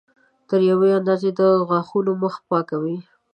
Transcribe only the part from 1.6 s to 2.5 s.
غاښونو مخ